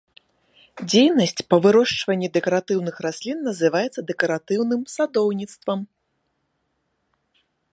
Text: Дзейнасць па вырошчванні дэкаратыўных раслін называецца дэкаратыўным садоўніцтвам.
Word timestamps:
Дзейнасць 0.91 1.41
па 1.53 1.57
вырошчванні 1.65 2.29
дэкаратыўных 2.39 2.95
раслін 3.07 3.37
называецца 3.49 3.99
дэкаратыўным 4.13 4.81
садоўніцтвам. 4.95 5.79